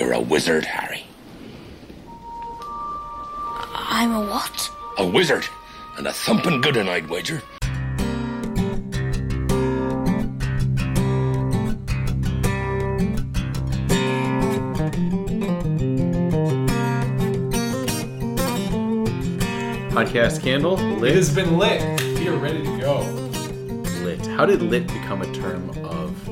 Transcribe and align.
You're 0.00 0.12
a 0.14 0.20
wizard, 0.20 0.64
Harry. 0.64 1.04
I'm 3.74 4.10
a 4.14 4.24
what? 4.30 4.70
A 4.96 5.06
wizard. 5.06 5.46
And 5.98 6.06
a 6.06 6.12
thumping 6.14 6.62
good 6.62 6.76
one, 6.76 6.88
I'd 6.88 7.10
wager. 7.10 7.42
Podcast 19.90 20.42
candle 20.42 20.78
It 20.78 20.98
lit. 21.00 21.14
has 21.16 21.34
been 21.34 21.58
lit. 21.58 21.80
We 22.18 22.28
are 22.28 22.36
ready 22.36 22.62
to 22.62 22.78
go. 22.78 23.00
lit. 24.04 24.24
How 24.26 24.46
did 24.46 24.62
lit 24.62 24.86
become 24.86 25.20
a 25.22 25.32
term 25.32 25.68
of 25.84 26.28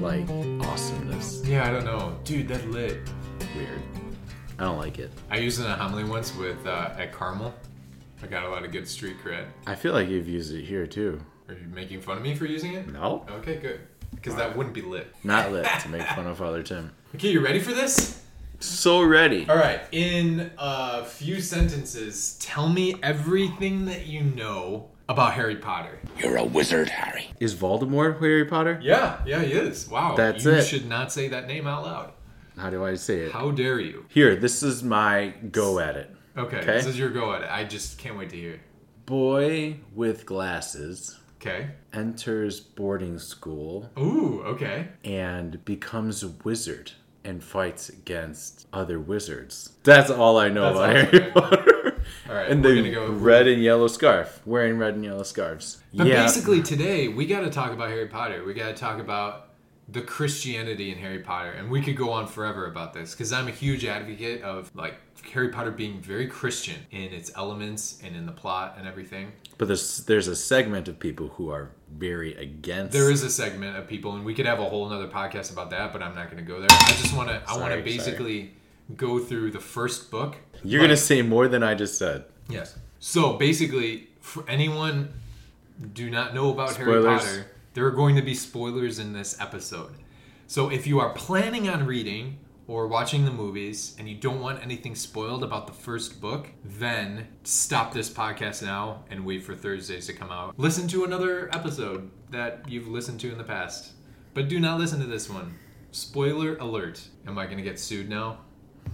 like 0.00 0.26
Yeah, 1.44 1.66
I 1.66 1.70
don't 1.70 1.84
know. 1.84 2.16
Dude, 2.24 2.48
that 2.48 2.68
lit. 2.70 2.98
Weird. 3.56 3.80
I 4.58 4.64
don't 4.64 4.78
like 4.78 4.98
it. 4.98 5.10
I 5.30 5.38
used 5.38 5.60
it 5.60 5.64
in 5.64 5.70
a 5.70 5.76
homily 5.76 6.04
once 6.04 6.34
with 6.36 6.64
uh, 6.66 6.94
at 6.96 7.12
Carmel. 7.12 7.54
I 8.22 8.26
got 8.26 8.44
a 8.44 8.48
lot 8.48 8.64
of 8.64 8.72
good 8.72 8.86
street 8.88 9.16
cred. 9.24 9.46
I 9.66 9.74
feel 9.74 9.92
like 9.92 10.08
you've 10.08 10.28
used 10.28 10.52
it 10.54 10.64
here 10.64 10.86
too. 10.86 11.20
Are 11.48 11.54
you 11.54 11.66
making 11.72 12.00
fun 12.00 12.16
of 12.18 12.22
me 12.22 12.34
for 12.34 12.46
using 12.46 12.74
it? 12.74 12.88
No, 12.92 13.24
Okay, 13.30 13.56
good. 13.56 13.80
Because 14.14 14.34
that 14.36 14.56
wouldn't 14.56 14.74
be 14.74 14.82
lit. 14.82 15.14
not 15.24 15.52
lit 15.52 15.66
to 15.82 15.88
make 15.88 16.02
fun 16.02 16.26
of 16.26 16.38
Father 16.38 16.62
Tim. 16.62 16.92
Okay, 17.14 17.30
you 17.30 17.40
ready 17.40 17.58
for 17.60 17.72
this? 17.72 18.22
So 18.60 19.02
ready. 19.02 19.46
All 19.48 19.56
right. 19.56 19.80
In 19.92 20.50
a 20.58 21.04
few 21.04 21.40
sentences, 21.40 22.36
tell 22.40 22.68
me 22.68 22.96
everything 23.02 23.84
that 23.86 24.06
you 24.06 24.22
know 24.22 24.90
about 25.08 25.34
Harry 25.34 25.56
Potter. 25.56 25.98
You're 26.18 26.36
a 26.36 26.44
wizard, 26.44 26.88
Harry. 26.90 27.30
Is 27.40 27.54
Voldemort 27.54 28.20
Harry 28.20 28.44
Potter? 28.44 28.78
Yeah, 28.82 29.20
yeah, 29.26 29.42
he 29.42 29.52
is. 29.52 29.88
Wow. 29.88 30.14
That's 30.16 30.44
you 30.44 30.52
it. 30.52 30.62
should 30.64 30.86
not 30.88 31.12
say 31.12 31.28
that 31.28 31.46
name 31.46 31.66
out 31.66 31.84
loud. 31.84 32.12
How 32.56 32.70
do 32.70 32.84
I 32.84 32.94
say 32.96 33.20
it? 33.20 33.32
How 33.32 33.50
dare 33.50 33.80
you? 33.80 34.04
Here, 34.08 34.34
this 34.36 34.62
is 34.62 34.82
my 34.82 35.34
go 35.52 35.78
at 35.78 35.96
it. 35.96 36.14
Okay, 36.36 36.56
Okay. 36.58 36.66
this 36.72 36.86
is 36.86 36.98
your 36.98 37.10
go 37.10 37.32
at 37.32 37.42
it. 37.42 37.48
I 37.50 37.64
just 37.64 37.98
can't 37.98 38.16
wait 38.18 38.30
to 38.30 38.36
hear. 38.36 38.60
Boy 39.06 39.78
with 39.94 40.26
glasses 40.26 41.18
Okay. 41.40 41.68
enters 41.92 42.58
boarding 42.60 43.18
school 43.18 43.88
Ooh, 43.98 44.42
okay. 44.44 44.88
and 45.04 45.64
becomes 45.64 46.22
a 46.24 46.28
wizard 46.44 46.92
and 47.24 47.42
fights 47.42 47.88
against 47.88 48.66
other 48.72 48.98
wizards. 48.98 49.72
That's 49.84 50.10
all 50.10 50.36
I 50.38 50.48
know 50.48 50.74
That's 50.74 50.76
about 50.76 51.14
all 51.14 51.20
Harry. 51.20 51.30
Potter. 51.30 51.77
All 52.28 52.34
right, 52.34 52.48
and 52.50 52.62
we're 52.62 52.74
the 52.74 52.90
gonna 52.92 52.94
go 52.94 53.12
red 53.12 53.46
and 53.46 53.62
yellow 53.62 53.88
scarf, 53.88 54.42
wearing 54.44 54.76
red 54.76 54.94
and 54.94 55.04
yellow 55.04 55.22
scarves. 55.22 55.78
But 55.94 56.06
yeah, 56.08 56.24
basically, 56.24 56.62
today 56.62 57.08
we 57.08 57.26
got 57.26 57.40
to 57.40 57.50
talk 57.50 57.72
about 57.72 57.88
Harry 57.88 58.06
Potter. 58.06 58.44
We 58.44 58.52
got 58.52 58.68
to 58.68 58.74
talk 58.74 58.98
about 59.00 59.48
the 59.88 60.02
Christianity 60.02 60.92
in 60.92 60.98
Harry 60.98 61.20
Potter, 61.20 61.52
and 61.52 61.70
we 61.70 61.80
could 61.80 61.96
go 61.96 62.10
on 62.10 62.26
forever 62.26 62.66
about 62.66 62.92
this 62.92 63.12
because 63.12 63.32
I'm 63.32 63.48
a 63.48 63.52
huge 63.52 63.86
advocate 63.86 64.42
of 64.42 64.70
like 64.74 64.96
Harry 65.32 65.48
Potter 65.48 65.70
being 65.70 66.02
very 66.02 66.26
Christian 66.26 66.76
in 66.90 67.04
its 67.14 67.30
elements 67.34 67.98
and 68.04 68.14
in 68.14 68.26
the 68.26 68.32
plot 68.32 68.74
and 68.78 68.86
everything. 68.86 69.32
but 69.56 69.66
there's 69.68 70.04
there's 70.04 70.28
a 70.28 70.36
segment 70.36 70.86
of 70.88 70.98
people 70.98 71.28
who 71.28 71.50
are 71.50 71.70
very 71.96 72.34
against. 72.34 72.92
There 72.92 73.10
is 73.10 73.22
a 73.22 73.30
segment 73.30 73.78
of 73.78 73.86
people, 73.88 74.14
and 74.16 74.24
we 74.26 74.34
could 74.34 74.44
have 74.44 74.58
a 74.60 74.68
whole 74.68 74.86
another 74.86 75.08
podcast 75.08 75.50
about 75.50 75.70
that, 75.70 75.94
but 75.94 76.02
I'm 76.02 76.14
not 76.14 76.30
going 76.30 76.44
to 76.44 76.46
go 76.46 76.60
there. 76.60 76.68
I 76.70 76.90
just 77.00 77.16
want 77.16 77.30
to. 77.30 77.42
I 77.48 77.56
want 77.56 77.72
to 77.72 77.80
basically 77.80 78.52
go 78.96 79.18
through 79.18 79.50
the 79.50 79.60
first 79.60 80.10
book. 80.10 80.36
You're 80.64 80.80
gonna 80.80 80.96
say 80.96 81.22
more 81.22 81.48
than 81.48 81.62
I 81.62 81.74
just 81.74 81.98
said. 81.98 82.24
Yes. 82.48 82.76
So 82.98 83.34
basically, 83.34 84.08
for 84.20 84.48
anyone 84.48 85.12
do 85.92 86.10
not 86.10 86.34
know 86.34 86.50
about 86.50 86.76
Harry 86.76 87.02
Potter, 87.02 87.46
there 87.74 87.86
are 87.86 87.92
going 87.92 88.16
to 88.16 88.22
be 88.22 88.34
spoilers 88.34 88.98
in 88.98 89.12
this 89.12 89.40
episode. 89.40 89.94
So 90.46 90.70
if 90.70 90.86
you 90.86 90.98
are 90.98 91.10
planning 91.10 91.68
on 91.68 91.86
reading 91.86 92.38
or 92.66 92.86
watching 92.86 93.24
the 93.24 93.30
movies 93.30 93.94
and 93.98 94.08
you 94.08 94.14
don't 94.14 94.40
want 94.40 94.62
anything 94.62 94.94
spoiled 94.94 95.44
about 95.44 95.66
the 95.66 95.72
first 95.72 96.20
book, 96.20 96.48
then 96.64 97.28
stop 97.44 97.92
this 97.92 98.10
podcast 98.10 98.62
now 98.62 99.04
and 99.10 99.24
wait 99.24 99.42
for 99.44 99.54
Thursdays 99.54 100.06
to 100.06 100.12
come 100.12 100.32
out. 100.32 100.58
Listen 100.58 100.88
to 100.88 101.04
another 101.04 101.48
episode 101.54 102.10
that 102.30 102.68
you've 102.68 102.88
listened 102.88 103.20
to 103.20 103.30
in 103.30 103.38
the 103.38 103.44
past, 103.44 103.92
but 104.34 104.48
do 104.48 104.58
not 104.58 104.78
listen 104.78 105.00
to 105.00 105.06
this 105.06 105.30
one. 105.30 105.54
Spoiler 105.92 106.56
alert. 106.56 107.00
Am 107.26 107.38
I 107.38 107.44
going 107.44 107.58
to 107.58 107.62
get 107.62 107.78
sued 107.78 108.08
now? 108.08 108.40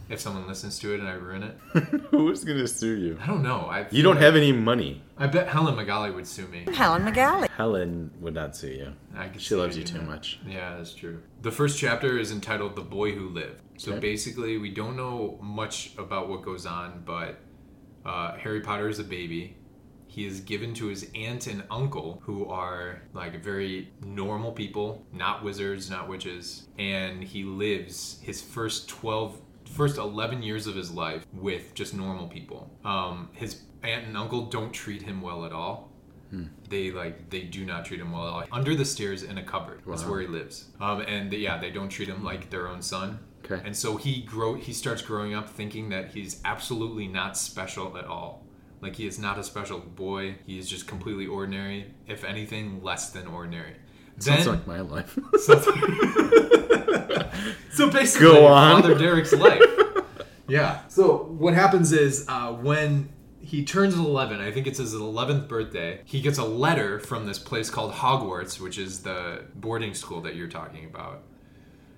If 0.09 0.21
someone 0.21 0.47
listens 0.47 0.79
to 0.81 0.95
it 0.95 1.01
and 1.01 1.09
I 1.09 1.13
ruin 1.15 1.43
it? 1.43 1.59
Who's 2.11 2.45
gonna 2.45 2.69
sue 2.69 2.97
you? 2.97 3.19
I 3.23 3.27
don't 3.27 3.43
know. 3.43 3.61
I 3.71 3.87
You 3.91 4.03
don't 4.03 4.17
have 4.19 4.37
any 4.37 4.53
money. 4.53 5.03
I 5.17 5.27
bet 5.27 5.49
Helen 5.49 5.75
McGalley 5.77 6.15
would 6.15 6.27
sue 6.27 6.47
me. 6.49 6.67
Helen 6.75 7.03
McGalley. 7.05 7.49
Helen 7.51 8.11
would 8.21 8.35
not 8.35 8.57
sue 8.57 8.69
you. 8.69 8.93
I 9.17 9.29
could 9.29 9.41
She 9.41 9.51
see 9.51 9.55
loves 9.55 9.77
her 9.77 9.81
you 9.81 9.87
doing 9.87 10.01
too 10.01 10.07
that. 10.07 10.11
much. 10.13 10.41
Yeah, 10.47 10.77
that's 10.77 10.93
true. 10.95 11.23
The 11.43 11.51
first 11.53 11.79
chapter 11.79 12.19
is 12.19 12.31
entitled 12.33 12.77
"The 12.77 12.83
Boy 12.83 13.13
Who 13.13 13.29
Lived." 13.29 13.61
So 13.79 13.93
Okay. 13.93 14.01
basically, 14.01 14.59
we 14.59 14.71
don't 14.71 14.97
know 14.97 15.39
much 15.43 15.93
about 15.99 16.29
what 16.29 16.43
goes 16.43 16.67
on, 16.67 17.03
but 17.05 17.41
uh, 18.05 18.37
Harry 18.37 18.61
Potter 18.61 18.89
is 18.89 18.99
a 18.99 19.05
baby. 19.05 19.57
He 20.07 20.27
is 20.27 20.41
given 20.41 20.75
to 20.75 20.87
his 20.87 21.11
aunt 21.17 21.49
and 21.49 21.65
uncle, 21.73 22.21
who 22.25 22.47
are 22.47 23.03
like 23.15 23.43
very 23.43 23.91
normal 24.01 24.53
people, 24.53 25.05
not 25.13 25.43
wizards, 25.43 25.91
not 25.91 26.09
witches, 26.09 26.69
and 26.79 27.25
he 27.25 27.43
lives 27.43 28.21
his 28.23 28.41
first 28.41 28.89
twelve, 28.89 29.37
first 29.69 29.99
eleven 29.99 30.43
years 30.43 30.67
of 30.67 30.75
his 30.75 30.91
life 30.91 31.27
with 31.33 31.75
just 31.75 31.95
normal 31.95 32.29
people. 32.29 32.71
Um, 32.85 33.31
his 33.33 33.63
aunt 33.83 34.07
and 34.07 34.17
uncle 34.17 34.47
don't 34.47 34.73
treat 34.73 35.03
him 35.03 35.21
well 35.21 35.45
at 35.45 35.53
all. 35.53 35.91
They 36.69 36.91
like 36.91 37.31
they 37.31 37.43
do 37.43 37.65
not 37.65 37.85
treat 37.85 38.01
him 38.01 38.13
well 38.13 38.27
at 38.27 38.33
all. 38.33 38.45
Under 38.51 38.75
the 38.75 38.85
stairs 38.85 39.23
in 39.23 39.39
a 39.39 39.43
cupboard. 39.43 39.83
That's 39.87 40.05
where 40.05 40.21
he 40.21 40.27
lives. 40.27 40.67
Um, 40.81 41.01
and 41.03 41.33
yeah, 41.33 41.59
they 41.59 41.71
don't 41.71 41.89
treat 41.89 42.09
him 42.09 42.25
like 42.25 42.51
their 42.51 42.69
own 42.69 42.83
son. 42.83 43.21
Okay. 43.45 43.61
And 43.65 43.77
so 43.77 43.97
he 43.97 44.23
grow 44.23 44.55
he 44.55 44.73
starts 44.73 45.03
growing 45.03 45.35
up 45.35 45.49
thinking 45.49 45.91
that 45.91 46.13
he's 46.13 46.41
absolutely 46.45 47.07
not 47.07 47.37
special 47.37 47.97
at 47.97 48.07
all. 48.07 48.45
Like 48.81 48.97
he 48.97 49.07
is 49.07 49.19
not 49.19 49.39
a 49.39 49.45
special 49.45 49.79
boy. 49.79 50.37
He 50.47 50.59
is 50.59 50.69
just 50.69 50.87
completely 50.87 51.27
ordinary. 51.27 51.93
If 52.07 52.25
anything, 52.25 52.83
less 52.83 53.11
than 53.11 53.27
ordinary. 53.27 53.77
Sounds 54.19 54.47
like 54.47 54.67
my 54.67 54.81
life. 54.81 55.19
so 57.73 57.91
basically, 57.91 58.27
Go 58.27 58.47
on. 58.47 58.83
Father 58.83 58.97
Derek's 58.97 59.33
life. 59.33 59.63
yeah. 60.49 60.87
So 60.89 61.25
what 61.25 61.55
happens 61.55 61.93
is 61.93 62.27
uh, 62.29 62.53
when 62.53 63.09
he 63.41 63.65
turns 63.65 63.95
11, 63.95 64.41
I 64.41 64.51
think 64.51 64.67
it's 64.67 64.79
his 64.79 64.95
11th 64.95 65.49
birthday, 65.49 66.01
he 66.05 66.21
gets 66.21 66.39
a 66.39 66.45
letter 66.45 66.99
from 66.99 67.27
this 67.27 67.39
place 67.39 67.71
called 67.71 67.93
Hogwarts, 67.93 68.59
which 68.61 68.79
is 68.79 69.03
the 69.03 69.45
boarding 69.55 69.95
school 69.95 70.21
that 70.23 70.35
you're 70.35 70.49
talking 70.49 70.87
about. 70.87 71.23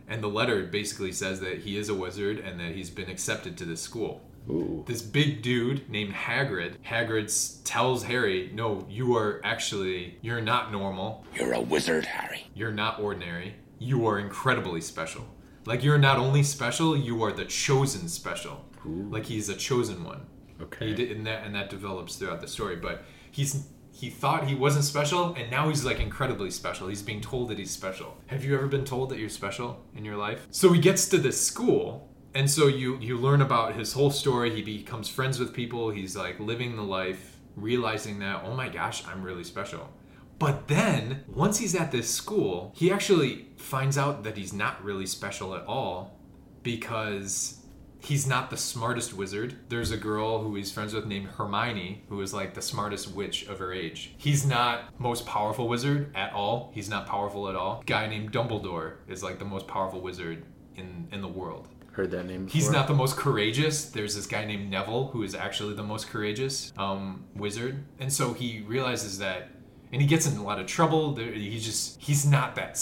And 0.09 0.23
the 0.23 0.29
letter 0.29 0.65
basically 0.65 1.13
says 1.13 1.41
that 1.41 1.59
he 1.59 1.77
is 1.77 1.89
a 1.89 1.95
wizard 1.95 2.39
and 2.39 2.61
that 2.61 2.73
he's 2.73 2.91
been 2.91 3.11
accepted 3.11 3.57
to 3.59 3.65
this 3.65 3.81
school. 3.81 4.21
Ooh. 4.49 4.85
This 4.87 5.03
big 5.03 5.43
dude 5.43 5.89
named 5.91 6.15
Hagrid, 6.15 6.77
Hagrid 6.85 7.65
tells 7.65 8.05
Harry, 8.05 8.51
"No, 8.55 8.87
you 8.89 9.17
are 9.17 9.41
actually 9.43 10.19
you're 10.23 10.41
not 10.41 10.71
normal. 10.71 11.25
You're 11.35 11.55
a 11.55 11.61
wizard, 11.61 12.05
Harry. 12.07 12.47
You're 12.55 12.71
not 12.71 13.01
ordinary. 13.01 13.57
You 13.79 14.07
are 14.07 14.21
incredibly 14.21 14.81
special. 14.81 15.27
Like 15.67 15.83
you're 15.83 15.99
not 15.99 16.19
only 16.19 16.43
special, 16.45 16.97
you 16.97 17.23
are 17.25 17.33
the 17.33 17.45
chosen 17.45 18.09
special. 18.09 18.65
Like 18.85 19.27
he's 19.27 19.49
a 19.49 19.57
chosen 19.57 20.05
one. 20.05 20.27
Okay. 20.63 20.89
He 20.89 20.95
did, 20.95 21.11
and 21.11 21.27
that 21.27 21.45
and 21.45 21.55
that 21.55 21.69
develops 21.71 22.17
throughout 22.17 22.41
the 22.41 22.49
story. 22.49 22.77
But 22.77 23.05
he's 23.31 23.67
he 23.93 24.11
thought 24.11 24.47
he 24.47 24.55
wasn't 24.55 24.85
special, 24.85 25.35
and 25.35 25.51
now 25.51 25.69
he's 25.69 25.85
like 25.85 25.99
incredibly 26.01 26.51
special. 26.51 26.87
He's 26.87 27.03
being 27.03 27.21
told 27.21 27.49
that 27.49 27.59
he's 27.59 27.71
special. 27.71 28.17
Have 28.27 28.45
you 28.45 28.55
ever 28.55 28.69
been 28.69 28.85
told 28.85 29.11
that 29.11 29.19
you're 29.19 29.29
special 29.29 29.83
in 29.97 30.05
your 30.05 30.17
life? 30.17 30.47
So 30.51 30.73
he 30.73 30.81
gets 30.81 31.09
to 31.09 31.19
this 31.19 31.45
school, 31.45 32.09
and 32.35 32.49
so 32.49 32.69
you 32.69 32.99
you 33.01 33.19
learn 33.19 33.43
about 33.43 33.75
his 33.75 33.93
whole 33.93 34.11
story. 34.11 34.55
He 34.55 34.63
becomes 34.63 35.09
friends 35.09 35.39
with 35.39 35.53
people. 35.53 35.91
He's 35.91 36.17
like 36.17 36.39
living 36.39 36.77
the 36.77 36.83
life, 36.83 37.39
realizing 37.57 38.21
that 38.21 38.43
oh 38.45 38.55
my 38.55 38.69
gosh, 38.69 39.05
I'm 39.07 39.23
really 39.23 39.45
special. 39.45 39.91
But 40.39 40.69
then, 40.69 41.25
once 41.29 41.59
he's 41.59 41.75
at 41.75 41.93
this 41.93 42.11
school, 42.11 42.73
he 42.77 42.91
actually 42.91 43.47
finds 43.57 43.97
out 43.97 44.25
that 44.25 44.37
he's 44.37 44.53
not 44.53 44.83
really 44.85 45.07
special 45.07 45.55
at 45.55 45.65
all 45.67 46.19
because 46.63 47.61
he's 48.01 48.27
not 48.27 48.51
the 48.51 48.57
smartest 48.57 49.15
wizard. 49.15 49.57
There's 49.69 49.91
a 49.91 49.97
girl 49.97 50.43
who 50.43 50.55
he's 50.55 50.71
friends 50.71 50.93
with 50.95 51.07
named 51.07 51.29
Hermione, 51.29 52.05
who 52.09 52.21
is 52.21 52.35
like 52.35 52.55
the 52.55 52.63
smartest 52.63 53.13
witch 53.13 53.47
of 53.47 53.59
her 53.59 53.73
age. 53.73 54.15
He's 54.17 54.47
not 54.47 54.99
most 55.01 55.27
powerful 55.27 55.69
wizard 55.69 56.15
at 56.15 56.33
all. 56.33 56.71
He's 56.75 56.89
not 56.89 57.07
powerful 57.07 57.49
at 57.49 57.57
all. 57.57 57.83
Guy 57.87 58.07
named 58.07 58.33
Dumbledore 58.33 58.97
is 59.09 59.23
like 59.23 59.39
the 59.39 59.45
most 59.45 59.67
powerful 59.67 60.01
wizard 60.01 60.45
in 60.77 61.09
in 61.13 61.21
the 61.23 61.29
world. 61.29 61.69
Heard 61.93 62.11
that 62.11 62.27
name. 62.27 62.47
He's 62.47 62.71
not 62.71 62.89
the 62.89 62.95
most 62.95 63.17
courageous. 63.17 63.87
There's 63.87 64.15
this 64.15 64.27
guy 64.27 64.45
named 64.45 64.71
Neville 64.71 65.07
who 65.09 65.23
is 65.23 65.35
actually 65.35 65.73
the 65.73 65.83
most 65.83 66.11
courageous 66.11 66.71
um, 66.77 67.25
wizard, 67.35 67.83
and 67.99 68.13
so 68.13 68.35
he 68.35 68.61
realizes 68.61 69.19
that, 69.19 69.49
and 69.97 70.03
he 70.03 70.07
gets 70.07 70.27
in 70.27 70.37
a 70.37 70.45
lot 70.45 70.61
of 70.61 70.67
trouble. 70.67 71.17
He 71.17 71.59
just 71.59 71.99
he's 71.99 72.27
not 72.27 72.55
that 72.57 72.79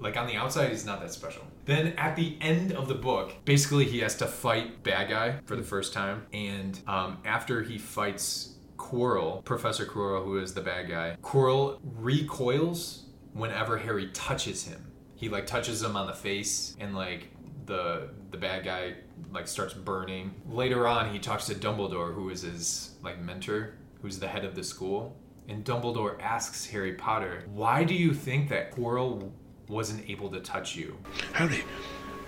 like 0.00 0.16
on 0.16 0.26
the 0.26 0.34
outside 0.34 0.70
he's 0.70 0.86
not 0.86 0.98
that 1.02 1.12
special. 1.12 1.42
Then 1.66 1.88
at 1.98 2.16
the 2.16 2.38
end 2.40 2.72
of 2.72 2.88
the 2.88 2.94
book, 2.94 3.34
basically 3.44 3.84
he 3.84 3.98
has 3.98 4.14
to 4.16 4.26
fight 4.26 4.82
bad 4.82 5.10
guy 5.10 5.40
for 5.44 5.56
the 5.56 5.62
first 5.62 5.92
time, 5.92 6.24
and 6.32 6.80
um, 6.86 7.18
after 7.26 7.60
he 7.62 7.76
fights 7.76 8.54
Quirrell, 8.78 9.44
Professor 9.44 9.84
Quirrell, 9.84 10.24
who 10.24 10.38
is 10.38 10.54
the 10.54 10.62
bad 10.62 10.88
guy, 10.88 11.18
Quirrell 11.20 11.80
recoils 11.82 13.04
whenever 13.34 13.76
Harry 13.76 14.08
touches 14.14 14.64
him. 14.64 14.90
He 15.16 15.28
like 15.28 15.46
touches 15.46 15.82
him 15.82 15.96
on 15.96 16.06
the 16.06 16.14
face 16.14 16.78
and 16.80 16.96
like 16.96 17.28
the 17.66 18.08
the 18.30 18.38
bad 18.38 18.64
guy 18.64 18.94
like 19.34 19.48
starts 19.48 19.74
burning. 19.74 20.34
Later 20.48 20.88
on, 20.88 21.12
he 21.12 21.18
talks 21.18 21.44
to 21.48 21.54
Dumbledore, 21.54 22.14
who 22.14 22.30
is 22.30 22.40
his 22.40 22.94
like 23.02 23.20
mentor, 23.20 23.74
who's 24.00 24.18
the 24.18 24.28
head 24.28 24.46
of 24.46 24.54
the 24.54 24.64
school. 24.64 25.14
And 25.48 25.64
Dumbledore 25.64 26.20
asks 26.20 26.66
Harry 26.66 26.92
Potter, 26.92 27.44
"Why 27.46 27.82
do 27.82 27.94
you 27.94 28.12
think 28.12 28.50
that 28.50 28.70
Quirrell 28.72 29.32
wasn't 29.66 30.08
able 30.08 30.30
to 30.30 30.40
touch 30.40 30.76
you?" 30.76 30.98
Harry, 31.32 31.64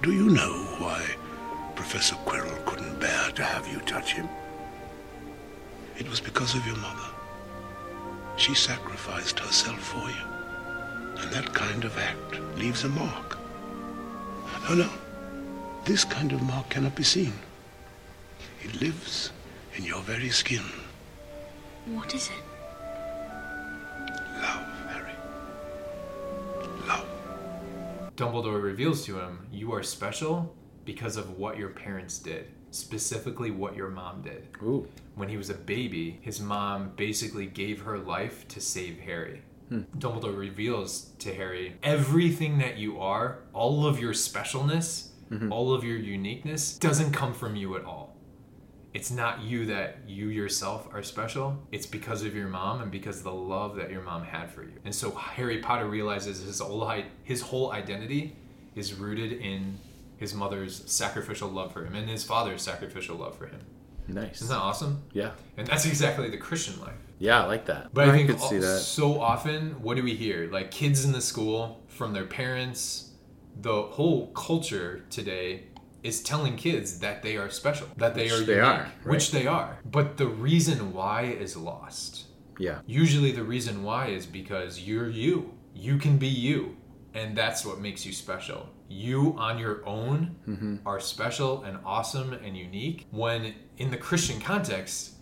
do 0.03 0.13
you 0.13 0.31
know 0.31 0.65
why 0.79 1.05
Professor 1.77 2.17
Quirrell 2.25 2.65
couldn't 2.65 2.99
bear 2.99 3.31
to 3.33 3.45
have 3.45 3.69
you 3.69 3.79
touch 3.81 4.15
him? 4.15 4.29
It 5.99 6.09
was 6.09 6.21
because 6.21 6.55
of 6.55 6.67
your 6.67 6.77
mother. 6.77 7.11
She 8.37 8.55
sacrificed 8.55 9.39
herself 9.39 9.81
for 9.81 10.09
you. 10.09 10.27
And 11.21 11.31
that 11.31 11.53
kind 11.53 11.85
of 11.85 11.99
act 11.99 12.41
leaves 12.57 12.85
a 12.85 12.89
mark. 12.89 13.39
No, 14.67 14.75
no. 14.75 14.91
This 15.85 16.05
kind 16.05 16.33
of 16.33 16.41
mark 16.43 16.71
cannot 16.71 16.95
be 16.95 17.05
seen. 17.05 17.35
It 18.63 18.81
lives 18.81 19.31
in 19.75 19.85
your 19.85 20.01
very 20.01 20.31
skin. 20.31 20.65
What 21.85 22.15
is 22.15 22.29
it? 22.29 22.50
Dumbledore 28.21 28.63
reveals 28.63 29.07
to 29.07 29.19
him, 29.19 29.47
You 29.51 29.73
are 29.73 29.83
special 29.83 30.55
because 30.85 31.17
of 31.17 31.39
what 31.39 31.57
your 31.57 31.71
parents 31.71 32.19
did, 32.19 32.49
specifically 32.71 33.51
what 33.51 33.75
your 33.75 33.89
mom 33.89 34.21
did. 34.21 34.47
Ooh. 34.63 34.87
When 35.15 35.31
he 35.31 35.39
was 35.39 35.49
a 35.49 35.55
baby, 35.55 36.19
his 36.21 36.39
mom 36.39 36.93
basically 36.97 37.47
gave 37.47 37.81
her 37.81 37.97
life 37.97 38.47
to 38.49 38.61
save 38.61 38.99
Harry. 38.99 39.41
Hmm. 39.71 39.85
Dumbledore 39.97 40.37
reveals 40.37 41.13
to 41.21 41.33
Harry 41.33 41.79
everything 41.83 42.59
that 42.59 42.77
you 42.77 43.01
are, 43.01 43.39
all 43.55 43.87
of 43.87 43.99
your 43.99 44.13
specialness, 44.13 45.13
mm-hmm. 45.31 45.51
all 45.51 45.73
of 45.73 45.83
your 45.83 45.97
uniqueness, 45.97 46.77
doesn't 46.77 47.13
come 47.13 47.33
from 47.33 47.57
you 47.57 47.75
at 47.77 47.87
all. 47.87 48.10
It's 48.93 49.11
not 49.11 49.43
you 49.43 49.67
that 49.67 49.99
you 50.07 50.29
yourself 50.29 50.89
are 50.93 51.03
special. 51.03 51.57
It's 51.71 51.87
because 51.87 52.25
of 52.25 52.35
your 52.35 52.49
mom 52.49 52.81
and 52.81 52.91
because 52.91 53.19
of 53.19 53.25
the 53.25 53.33
love 53.33 53.77
that 53.77 53.91
your 53.91 54.03
mom 54.03 54.25
had 54.25 54.51
for 54.51 54.63
you. 54.63 54.73
And 54.85 54.95
so 54.95 55.13
Harry 55.13 55.59
Potter 55.59 55.87
realizes 55.87 56.43
his 56.43 56.61
whole 56.61 56.93
his 57.23 57.41
whole 57.41 57.73
identity 57.73 58.37
is 58.75 58.95
rooted 58.95 59.33
in 59.33 59.79
his 60.17 60.35
mother's 60.35 60.83
sacrificial 60.91 61.49
love 61.49 61.73
for 61.73 61.85
him 61.85 61.95
and 61.95 62.09
his 62.09 62.25
father's 62.25 62.63
sacrificial 62.63 63.17
love 63.17 63.37
for 63.37 63.47
him. 63.47 63.61
Nice. 64.09 64.37
Isn't 64.37 64.49
that 64.49 64.61
awesome? 64.61 65.03
Yeah. 65.13 65.31
And 65.57 65.67
that's 65.67 65.87
exactly 65.87 66.29
the 66.29 66.37
Christian 66.37 66.81
life. 66.81 66.95
Yeah, 67.19 67.45
I 67.45 67.47
like 67.47 67.67
that. 67.67 67.93
But 67.93 68.09
I, 68.09 68.13
think 68.13 68.29
could 68.29 68.41
see 68.41 68.59
that. 68.59 68.81
so 68.81 69.21
often, 69.21 69.83
what 69.83 69.97
do 69.97 70.03
we 70.03 70.15
hear? 70.15 70.51
Like 70.51 70.71
kids 70.71 71.05
in 71.05 71.13
the 71.13 71.21
school 71.21 71.81
from 71.89 72.13
their 72.13 72.25
parents, 72.25 73.11
the 73.61 73.83
whole 73.83 74.29
culture 74.29 75.05
today 75.11 75.65
is 76.03 76.23
telling 76.23 76.57
kids 76.57 76.99
that 77.01 77.23
they 77.23 77.37
are 77.37 77.51
special, 77.51 77.89
that 77.97 78.15
they 78.15 78.25
Which 78.25 78.33
are 78.33 78.45
they 78.45 78.55
unique, 78.57 78.65
are, 78.69 78.93
which 79.05 79.31
they 79.33 79.47
are. 79.47 79.79
But 79.85 80.17
the 80.17 80.27
reason 80.27 80.93
why 80.93 81.23
is 81.25 81.57
lost. 81.57 82.27
Yeah. 82.59 82.81
Usually, 82.87 83.33
the 83.33 83.45
reason 83.45 83.83
why 83.83 84.07
is 84.09 84.27
because 84.27 84.81
you're 84.81 85.09
you. 85.09 85.55
You 85.75 85.97
can 85.99 86.19
be 86.19 86.27
you, 86.29 86.77
and 87.15 87.37
that's 87.37 87.65
what 87.65 87.81
makes 87.81 88.05
you 88.05 88.13
special. 88.13 88.69
You 88.89 89.35
on 89.39 89.59
your 89.59 89.87
own 89.87 90.37
Mm-hmm. 90.49 90.77
are 90.85 91.01
special 91.01 91.63
and 91.63 91.79
awesome 91.85 92.33
and 92.33 92.57
unique. 92.57 93.07
When 93.11 93.55
in 93.79 93.91
the 93.91 93.97
Christian 93.97 94.41
context, 94.41 95.13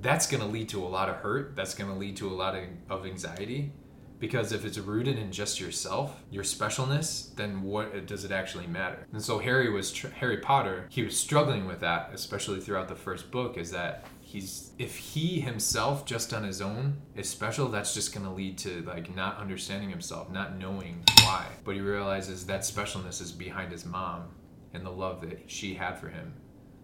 that's 0.00 0.26
going 0.26 0.40
to 0.42 0.48
lead 0.48 0.68
to 0.70 0.82
a 0.82 0.88
lot 0.88 1.08
of 1.08 1.16
hurt. 1.16 1.54
That's 1.56 1.74
going 1.74 1.90
to 1.92 1.96
lead 1.96 2.16
to 2.18 2.28
a 2.28 2.34
lot 2.34 2.54
of, 2.56 2.64
of 2.88 3.04
anxiety. 3.06 3.72
Because 4.18 4.52
if 4.52 4.64
it's 4.64 4.78
rooted 4.78 5.18
in 5.18 5.30
just 5.30 5.60
yourself, 5.60 6.22
your 6.30 6.44
specialness, 6.44 7.34
then 7.36 7.62
what 7.62 8.06
does 8.06 8.24
it 8.24 8.32
actually 8.32 8.66
matter? 8.66 9.06
And 9.12 9.22
so 9.22 9.38
Harry 9.38 9.70
was 9.70 9.92
tr- 9.92 10.08
Harry 10.08 10.38
Potter. 10.38 10.86
He 10.90 11.02
was 11.02 11.16
struggling 11.18 11.66
with 11.66 11.80
that, 11.80 12.10
especially 12.12 12.60
throughout 12.60 12.88
the 12.88 12.96
first 12.96 13.30
book. 13.30 13.56
Is 13.56 13.70
that 13.70 14.06
he's 14.20 14.72
if 14.78 14.96
he 14.96 15.40
himself 15.40 16.04
just 16.04 16.34
on 16.34 16.42
his 16.44 16.60
own 16.60 16.96
is 17.14 17.28
special, 17.28 17.68
that's 17.68 17.94
just 17.94 18.12
going 18.12 18.26
to 18.26 18.32
lead 18.32 18.58
to 18.58 18.82
like 18.82 19.14
not 19.14 19.38
understanding 19.38 19.90
himself, 19.90 20.30
not 20.30 20.56
knowing 20.58 21.04
why. 21.22 21.46
But 21.64 21.76
he 21.76 21.80
realizes 21.80 22.46
that 22.46 22.62
specialness 22.62 23.20
is 23.20 23.32
behind 23.32 23.72
his 23.72 23.84
mom 23.84 24.28
and 24.74 24.84
the 24.84 24.90
love 24.90 25.20
that 25.22 25.50
she 25.50 25.74
had 25.74 25.98
for 25.98 26.08
him 26.08 26.34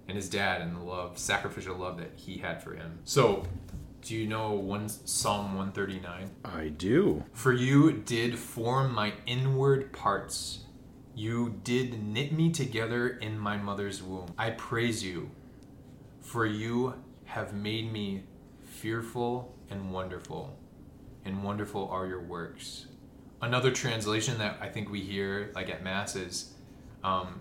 and 0.09 0.17
his 0.17 0.29
dad 0.29 0.61
and 0.61 0.77
the 0.77 0.81
love 0.81 1.19
sacrificial 1.19 1.77
love 1.77 1.99
that 1.99 2.13
he 2.17 2.37
had 2.39 2.63
for 2.63 2.75
him 2.75 2.99
so 3.05 3.45
do 4.05 4.15
you 4.15 4.27
know 4.27 4.53
one 4.53 4.89
psalm 4.89 5.55
139 5.57 6.31
I 6.45 6.69
do. 6.69 7.25
for 7.33 7.53
you 7.53 7.91
did 7.91 8.39
form 8.39 8.95
my 8.95 9.15
inward 9.27 9.93
parts. 9.93 10.61
You 11.15 11.61
did 11.65 12.03
knit 12.03 12.33
me 12.33 12.51
together 12.51 13.09
in 13.09 13.39
my 13.39 13.57
mother's 13.57 14.03
womb. 14.03 14.35
I 14.37 14.51
praise 14.51 15.03
you 15.03 15.31
for 16.21 16.45
you 16.45 16.95
have 17.25 17.55
made 17.55 17.93
me 17.93 18.25
fearful 18.65 19.55
and 19.71 19.91
wonderful 19.91 20.59
and 21.25 21.43
wonderful 21.43 21.89
are 21.89 22.07
your 22.07 22.21
works. 22.21 22.87
Another 23.41 23.71
translation 23.71 24.39
that 24.39 24.59
i 24.61 24.69
think 24.69 24.91
we 24.91 25.01
hear 25.01 25.51
like 25.55 25.71
at 25.71 25.83
mass 25.83 26.17
is 26.17 26.54
um, 27.05 27.41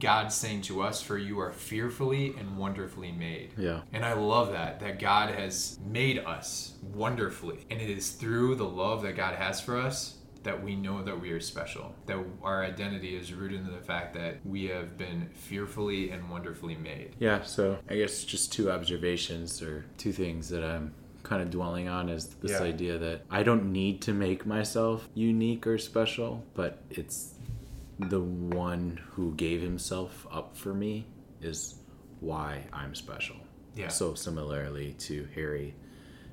God 0.00 0.32
saying 0.32 0.62
to 0.62 0.82
us, 0.82 1.02
For 1.02 1.18
you 1.18 1.38
are 1.38 1.52
fearfully 1.52 2.34
and 2.38 2.56
wonderfully 2.56 3.12
made. 3.12 3.50
Yeah. 3.56 3.82
And 3.92 4.04
I 4.04 4.14
love 4.14 4.52
that, 4.52 4.80
that 4.80 4.98
God 4.98 5.34
has 5.34 5.78
made 5.86 6.18
us 6.18 6.74
wonderfully. 6.94 7.66
And 7.70 7.80
it 7.80 7.90
is 7.90 8.12
through 8.12 8.56
the 8.56 8.64
love 8.64 9.02
that 9.02 9.16
God 9.16 9.34
has 9.36 9.60
for 9.60 9.76
us 9.78 10.16
that 10.42 10.60
we 10.60 10.74
know 10.74 11.04
that 11.04 11.20
we 11.20 11.30
are 11.30 11.38
special, 11.38 11.94
that 12.06 12.18
our 12.42 12.64
identity 12.64 13.14
is 13.14 13.32
rooted 13.32 13.60
in 13.60 13.72
the 13.72 13.80
fact 13.80 14.12
that 14.14 14.44
we 14.44 14.64
have 14.64 14.98
been 14.98 15.28
fearfully 15.34 16.10
and 16.10 16.28
wonderfully 16.28 16.74
made. 16.74 17.14
Yeah, 17.20 17.42
so 17.42 17.78
I 17.88 17.94
guess 17.96 18.24
just 18.24 18.52
two 18.52 18.68
observations 18.68 19.62
or 19.62 19.84
two 19.98 20.10
things 20.10 20.48
that 20.48 20.64
I'm 20.64 20.94
kind 21.22 21.42
of 21.42 21.50
dwelling 21.50 21.86
on 21.88 22.08
is 22.08 22.26
this 22.40 22.52
Yeah. 22.52 22.62
idea 22.62 22.98
that 22.98 23.22
I 23.30 23.44
don't 23.44 23.70
need 23.70 24.02
to 24.02 24.12
make 24.12 24.44
myself 24.44 25.08
unique 25.14 25.64
or 25.64 25.78
special, 25.78 26.44
but 26.54 26.82
it's 26.90 27.34
the 28.08 28.20
one 28.20 29.00
who 29.12 29.34
gave 29.34 29.62
himself 29.62 30.26
up 30.30 30.56
for 30.56 30.74
me 30.74 31.06
is 31.40 31.76
why 32.20 32.64
I'm 32.72 32.94
special. 32.94 33.36
Yeah. 33.74 33.88
So 33.88 34.14
similarly 34.14 34.94
to 35.00 35.28
Harry, 35.34 35.74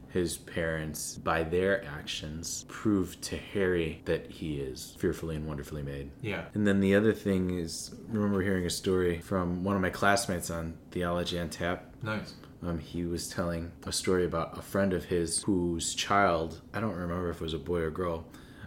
his 0.10 0.38
parents, 0.38 1.16
by 1.16 1.44
their 1.44 1.86
actions, 1.86 2.66
proved 2.68 3.22
to 3.24 3.38
Harry 3.38 4.02
that 4.06 4.30
he 4.30 4.60
is 4.60 4.96
fearfully 5.00 5.36
and 5.36 5.48
wonderfully 5.48 5.84
made. 5.84 6.12
Yeah. 6.22 6.46
And 6.54 6.66
then 6.66 6.80
the 6.80 6.96
other 6.96 7.14
thing 7.14 7.58
is, 7.58 7.94
I 8.10 8.14
remember 8.14 8.42
hearing 8.42 8.66
a 8.66 8.72
story 8.72 9.20
from 9.20 9.64
one 9.64 9.76
of 9.76 9.82
my 9.82 9.92
classmates 9.92 10.50
on 10.50 10.78
Theology 10.92 11.40
on 11.40 11.50
Tap. 11.50 11.94
Nice. 12.02 12.34
Um, 12.62 12.80
he 12.80 13.06
was 13.06 13.30
telling 13.30 13.72
a 13.86 13.92
story 13.92 14.26
about 14.26 14.58
a 14.58 14.62
friend 14.62 14.94
of 14.94 15.06
his 15.06 15.44
whose 15.44 15.94
child, 15.94 16.60
I 16.74 16.80
don't 16.80 16.96
remember 16.96 17.30
if 17.30 17.38
it 17.38 17.44
was 17.44 17.54
a 17.54 17.60
boy 17.60 17.80
or 17.82 17.92
girl, 17.92 18.26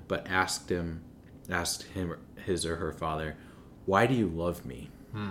but 0.09 0.27
asked 0.29 0.71
him, 0.71 1.03
asked 1.51 1.83
him, 1.83 2.17
his 2.45 2.65
or 2.67 2.77
her 2.77 2.93
father, 2.93 3.37
why 3.87 4.07
do 4.07 4.15
you 4.15 4.27
love 4.29 4.65
me? 4.65 4.91
Hmm. 5.13 5.31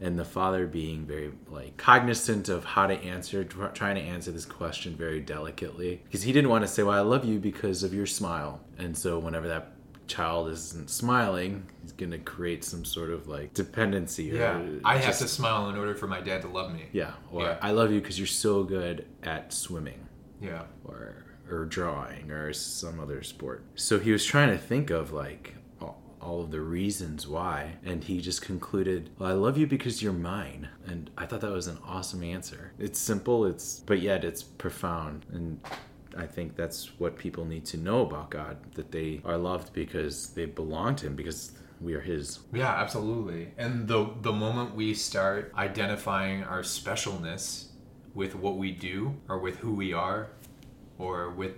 And 0.00 0.18
the 0.18 0.24
father 0.24 0.66
being 0.66 1.06
very 1.06 1.32
like 1.48 1.76
cognizant 1.76 2.48
of 2.48 2.64
how 2.64 2.86
to 2.86 2.94
answer, 2.94 3.44
trying 3.44 3.94
to 3.96 4.00
answer 4.02 4.30
this 4.32 4.44
question 4.44 4.96
very 4.96 5.20
delicately, 5.20 6.00
because 6.04 6.22
he 6.22 6.32
didn't 6.32 6.50
want 6.50 6.62
to 6.62 6.68
say, 6.68 6.82
"Well, 6.82 6.96
I 6.96 7.00
love 7.00 7.24
you 7.24 7.38
because 7.38 7.82
of 7.82 7.94
your 7.94 8.06
smile." 8.06 8.60
And 8.76 8.96
so 8.96 9.18
whenever 9.18 9.48
that 9.48 9.72
child 10.06 10.50
isn't 10.50 10.90
smiling, 10.90 11.64
he's 11.80 11.92
gonna 11.92 12.18
create 12.18 12.62
some 12.64 12.84
sort 12.84 13.10
of 13.10 13.26
like 13.28 13.54
dependency. 13.54 14.32
Or 14.32 14.36
Yeah. 14.36 14.62
I 14.84 14.98
have 14.98 15.16
to 15.18 15.28
smile 15.28 15.70
in 15.70 15.76
order 15.76 15.94
for 15.94 16.06
my 16.06 16.20
dad 16.20 16.42
to 16.42 16.48
love 16.48 16.72
me. 16.72 16.86
Yeah, 16.92 17.12
or 17.32 17.42
Yeah. 17.42 17.58
I 17.62 17.70
love 17.70 17.90
you 17.90 18.00
because 18.00 18.18
you're 18.18 18.26
so 18.26 18.64
good 18.64 19.06
at 19.22 19.52
swimming 19.52 20.06
Yeah. 20.40 20.64
or 20.84 21.14
or 21.50 21.66
drawing 21.66 22.30
or 22.30 22.52
some 22.54 22.98
other 22.98 23.22
sport. 23.22 23.62
So 23.74 23.98
he 23.98 24.12
was 24.12 24.24
trying 24.24 24.48
to 24.50 24.58
think 24.58 24.90
of 24.90 25.12
like 25.12 25.54
all, 26.24 26.40
of 26.42 26.50
the 26.50 26.60
reasons 26.60 27.26
why, 27.28 27.76
and 27.84 28.04
he 28.04 28.20
just 28.20 28.42
concluded, 28.42 29.10
"Well, 29.18 29.30
I 29.30 29.32
love 29.34 29.58
you 29.58 29.66
because 29.66 30.02
you're 30.02 30.12
mine." 30.12 30.68
And 30.86 31.10
I 31.16 31.26
thought 31.26 31.40
that 31.42 31.52
was 31.52 31.66
an 31.68 31.78
awesome 31.86 32.22
answer. 32.22 32.72
It's 32.78 32.98
simple, 32.98 33.44
it's 33.46 33.80
but 33.86 34.00
yet 34.00 34.24
it's 34.24 34.42
profound 34.42 35.26
and. 35.32 35.60
I 36.16 36.26
think 36.28 36.54
that's 36.54 37.00
what 37.00 37.18
people 37.18 37.44
need 37.44 37.64
to 37.66 37.76
know 37.76 38.02
about 38.02 38.30
God 38.30 38.56
that 38.74 38.92
they 38.92 39.20
are 39.24 39.36
loved 39.36 39.72
because 39.72 40.28
they 40.28 40.46
belong 40.46 40.94
to 40.96 41.06
Him, 41.08 41.16
because 41.16 41.50
we 41.80 41.94
are 41.94 42.00
His. 42.00 42.38
Yeah, 42.52 42.68
absolutely. 42.68 43.48
And 43.58 43.88
the 43.88 44.10
the 44.22 44.32
moment 44.32 44.76
we 44.76 44.94
start 44.94 45.52
identifying 45.56 46.44
our 46.44 46.62
specialness 46.62 47.66
with 48.14 48.34
what 48.36 48.56
we 48.56 48.70
do 48.70 49.16
or 49.28 49.38
with 49.38 49.56
who 49.56 49.72
we 49.72 49.92
are 49.92 50.28
or 50.98 51.30
with 51.30 51.56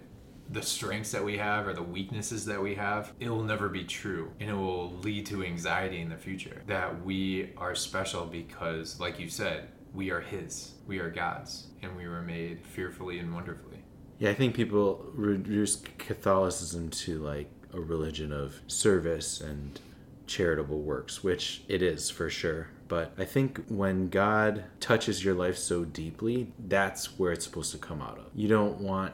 the 0.51 0.63
strengths 0.63 1.11
that 1.13 1.25
we 1.25 1.39
have 1.39 1.67
or 1.67 1.73
the 1.73 1.83
weaknesses 1.83 2.45
that 2.47 2.61
we 2.61 2.75
have, 2.75 3.13
it 3.21 3.29
will 3.29 3.43
never 3.43 3.69
be 3.69 3.85
true. 3.85 4.31
And 4.41 4.51
it 4.51 4.55
will 4.55 4.93
lead 4.99 5.27
to 5.27 5.45
anxiety 5.45 6.01
in 6.01 6.09
the 6.09 6.17
future. 6.17 6.63
That 6.67 7.05
we 7.05 7.53
are 7.57 7.75
special 7.75 8.27
because, 8.27 9.01
like 9.01 9.19
you 9.19 9.29
said, 9.29 9.69
we 9.93 10.11
are 10.11 10.21
His, 10.21 10.75
we 10.87 10.99
are 10.99 11.11
God's, 11.11 11.69
and 11.83 11.97
we 11.97 12.07
were 12.07 12.23
made 12.23 12.65
fearfully 12.67 13.19
and 13.19 13.35
wonderfully. 13.35 13.83
Yeah, 14.19 14.31
I 14.31 14.35
think 14.35 14.55
people 14.55 15.07
reduce 15.15 15.77
Catholicism 15.99 16.91
to 16.91 17.19
like 17.19 17.51
a 17.73 17.81
religion 17.81 18.33
of 18.33 18.61
service 18.67 19.41
and 19.41 19.79
charitable 20.27 20.81
works, 20.81 21.23
which 21.23 21.63
it 21.69 21.83
is 21.83 22.11
for 22.11 22.29
sure. 22.31 22.69
But 22.89 23.13
I 23.19 23.25
think 23.25 23.65
when 23.69 24.09
God 24.09 24.65
touches 24.81 25.25
your 25.25 25.35
life 25.35 25.59
so 25.59 25.85
deeply, 25.85 26.53
that's 26.59 27.19
where 27.19 27.33
it's 27.33 27.45
supposed 27.45 27.73
to 27.73 27.79
come 27.79 28.01
out 28.01 28.19
of. 28.19 28.27
You 28.35 28.49
don't 28.49 28.81
want 28.81 29.13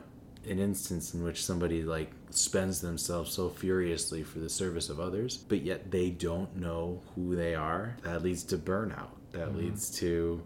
an 0.49 0.59
instance 0.59 1.15
in 1.15 1.23
which 1.23 1.45
somebody 1.45 1.83
like 1.83 2.11
spends 2.31 2.81
themselves 2.81 3.33
so 3.33 3.49
furiously 3.49 4.23
for 4.23 4.39
the 4.39 4.49
service 4.49 4.89
of 4.89 5.01
others, 5.01 5.37
but 5.37 5.63
yet 5.63 5.91
they 5.91 6.11
don't 6.11 6.57
know 6.57 7.01
who 7.15 7.37
they 7.37 7.55
are. 7.55 7.97
That 8.03 8.23
leads 8.23 8.43
to 8.45 8.59
burnout. 8.59 9.11
That 9.33 9.49
mm-hmm. 9.49 9.59
leads 9.59 9.91
to 9.99 10.43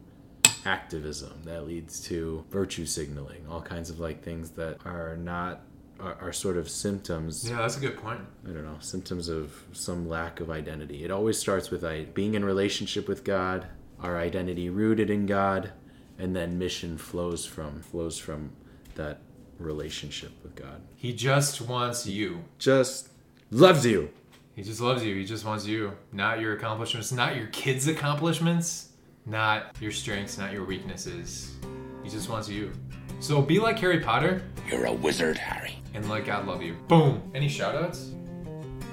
activism. 0.64 1.40
That 1.44 1.66
leads 1.66 2.00
to 2.08 2.44
virtue 2.50 2.86
signaling. 2.86 3.46
All 3.48 3.62
kinds 3.62 3.90
of 3.90 4.00
like 4.00 4.22
things 4.22 4.50
that 4.50 4.78
are 4.84 5.16
not 5.16 5.62
are, 5.98 6.16
are 6.20 6.32
sort 6.32 6.56
of 6.56 6.68
symptoms 6.68 7.48
Yeah, 7.48 7.56
that's 7.56 7.76
a 7.76 7.80
good 7.80 7.96
point. 7.96 8.20
I 8.44 8.50
don't 8.50 8.64
know, 8.64 8.76
symptoms 8.80 9.28
of 9.28 9.64
some 9.72 10.08
lack 10.08 10.40
of 10.40 10.50
identity. 10.50 11.04
It 11.04 11.10
always 11.10 11.38
starts 11.38 11.70
with 11.70 11.84
I, 11.84 12.04
being 12.04 12.34
in 12.34 12.44
relationship 12.44 13.08
with 13.08 13.24
God, 13.24 13.66
our 14.00 14.18
identity 14.18 14.68
rooted 14.68 15.10
in 15.10 15.26
God, 15.26 15.72
and 16.18 16.34
then 16.34 16.58
mission 16.58 16.98
flows 16.98 17.46
from 17.46 17.80
flows 17.80 18.18
from 18.18 18.50
that 18.94 19.20
relationship 19.58 20.32
with 20.42 20.54
God. 20.54 20.80
He 20.96 21.12
just 21.12 21.60
wants 21.60 22.06
you. 22.06 22.44
Just 22.58 23.08
loves 23.50 23.84
you. 23.86 24.10
He 24.54 24.62
just 24.62 24.80
loves 24.80 25.04
you. 25.04 25.14
He 25.14 25.24
just 25.24 25.44
wants 25.44 25.66
you. 25.66 25.92
Not 26.12 26.40
your 26.40 26.54
accomplishments, 26.56 27.12
not 27.12 27.36
your 27.36 27.46
kids' 27.48 27.86
accomplishments, 27.88 28.90
not 29.26 29.76
your 29.80 29.92
strengths, 29.92 30.38
not 30.38 30.52
your 30.52 30.64
weaknesses. 30.64 31.54
He 32.02 32.08
just 32.10 32.28
wants 32.30 32.48
you. 32.48 32.72
So 33.20 33.42
be 33.42 33.58
like 33.58 33.78
Harry 33.78 34.00
Potter 34.00 34.42
You're 34.70 34.86
a 34.86 34.92
wizard, 34.92 35.36
Harry. 35.38 35.78
and 35.94 36.08
let 36.08 36.24
God 36.26 36.46
love 36.46 36.62
you. 36.62 36.74
Boom. 36.88 37.22
Any 37.34 37.48
shout 37.48 37.74
outs? 37.74 38.10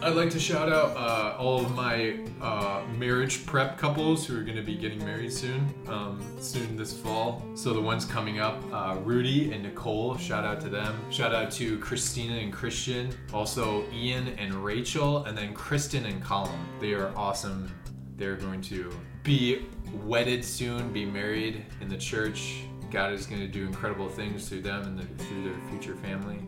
I'd 0.03 0.15
like 0.15 0.31
to 0.31 0.39
shout 0.39 0.69
out 0.69 0.97
uh, 0.97 1.37
all 1.39 1.63
of 1.63 1.73
my 1.77 2.19
uh, 2.41 2.83
marriage 2.97 3.45
prep 3.45 3.77
couples 3.77 4.27
who 4.27 4.37
are 4.37 4.43
going 4.43 4.57
to 4.57 4.61
be 4.61 4.75
getting 4.75 4.99
married 4.99 5.31
soon, 5.31 5.73
um, 5.87 6.21
soon 6.41 6.75
this 6.75 6.91
fall. 6.91 7.41
So 7.55 7.71
the 7.71 7.79
ones 7.79 8.03
coming 8.03 8.37
up, 8.37 8.61
uh, 8.73 8.97
Rudy 9.01 9.53
and 9.53 9.63
Nicole, 9.63 10.17
shout 10.17 10.43
out 10.43 10.59
to 10.59 10.67
them. 10.67 10.93
Shout 11.09 11.33
out 11.33 11.51
to 11.51 11.79
Christina 11.79 12.35
and 12.35 12.51
Christian, 12.51 13.15
also 13.33 13.85
Ian 13.93 14.27
and 14.37 14.53
Rachel, 14.53 15.23
and 15.23 15.37
then 15.37 15.53
Kristen 15.53 16.05
and 16.05 16.21
Colin. 16.21 16.51
They 16.81 16.91
are 16.91 17.15
awesome. 17.15 17.73
They're 18.17 18.35
going 18.35 18.59
to 18.63 18.91
be 19.23 19.67
wedded 20.03 20.43
soon, 20.43 20.91
be 20.91 21.05
married 21.05 21.65
in 21.79 21.87
the 21.87 21.97
church. 21.97 22.65
God 22.91 23.13
is 23.13 23.25
going 23.25 23.39
to 23.39 23.47
do 23.47 23.65
incredible 23.65 24.09
things 24.09 24.49
through 24.49 24.63
them 24.63 24.83
and 24.83 24.99
the, 24.99 25.23
through 25.23 25.45
their 25.45 25.69
future 25.69 25.95
family. 25.95 26.45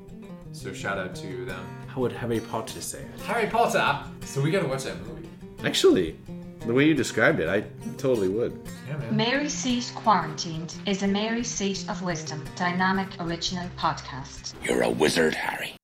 So 0.55 0.71
shout 0.71 0.97
out 0.97 1.13
to 1.15 1.43
them. 1.43 1.67
How 1.87 1.99
would 1.99 2.13
Harry 2.13 2.39
Potter 2.39 2.79
say 2.79 2.99
it? 2.99 3.21
Harry 3.25 3.47
Potter. 3.47 3.99
So 4.21 4.41
we 4.41 4.51
gotta 4.51 4.67
watch 4.67 4.85
that 4.85 4.97
movie. 5.05 5.27
Actually, 5.65 6.17
the 6.65 6.73
way 6.73 6.85
you 6.85 6.93
described 6.93 7.41
it, 7.41 7.49
I 7.49 7.65
totally 7.97 8.29
would. 8.29 8.57
Yeah, 8.87 8.97
man. 8.97 9.17
Mary 9.17 9.49
Seat 9.49 9.91
Quarantined 9.95 10.73
is 10.87 11.03
a 11.03 11.07
Mary 11.07 11.43
Seat 11.43 11.85
of 11.89 12.01
Wisdom 12.03 12.41
dynamic 12.55 13.09
original 13.19 13.69
podcast. 13.77 14.53
You're 14.63 14.83
a 14.83 14.89
wizard, 14.89 15.35
Harry. 15.35 15.73